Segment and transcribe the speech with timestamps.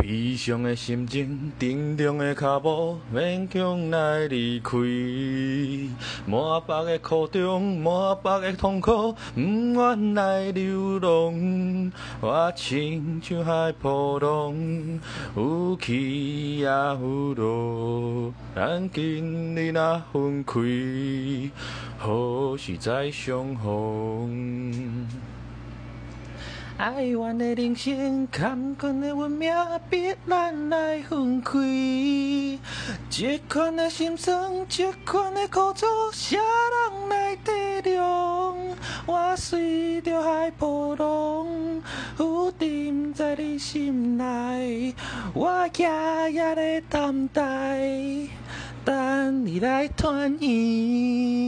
[0.00, 4.76] 悲伤的心情，沉重的脚步，勉强来离开。
[6.26, 11.92] 满腹的苦衷，满腹的痛苦，不愿来流浪。
[12.20, 15.00] 我亲像海波浪，
[15.36, 18.32] 有起也有落。
[18.54, 21.50] 咱今日若分开，
[21.98, 25.06] 何时再相逢？
[26.80, 29.52] 哀怨的人生，坎坷的运命，
[29.90, 31.58] 逼咱来分开。
[33.10, 37.52] 这款的心酸，这款的苦楚，谁人来体
[37.90, 38.54] 谅？
[39.04, 41.82] 我随着海波浪，
[42.16, 44.94] 浮沉在你心内。
[45.34, 47.78] 我夜夜的等待，
[48.86, 51.39] 等你来团圆。